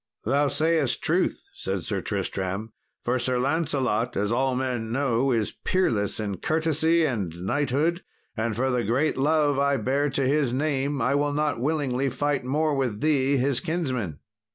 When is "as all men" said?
4.17-4.91